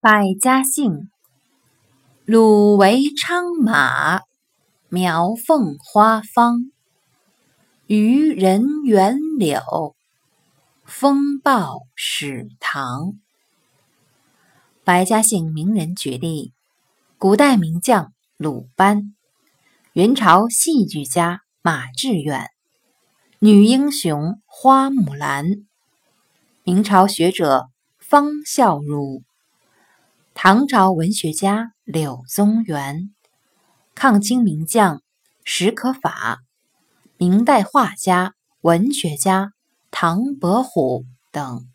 [0.00, 1.10] 百家姓：
[2.24, 4.20] 鲁为昌马，
[4.88, 6.70] 苗凤花方，
[7.88, 9.96] 渔人袁柳，
[10.84, 13.14] 风暴始唐。
[14.84, 16.52] 百家姓名人举例：
[17.18, 19.16] 古代名将鲁班，
[19.94, 22.46] 元朝戏剧家马致远，
[23.40, 25.66] 女英雄花木兰，
[26.62, 27.68] 明朝学者
[27.98, 29.24] 方孝孺。
[30.40, 33.12] 唐朝文学家柳宗元，
[33.96, 35.02] 抗清名将
[35.42, 36.38] 史可法，
[37.16, 39.50] 明代画家、文学家
[39.90, 41.66] 唐伯虎等。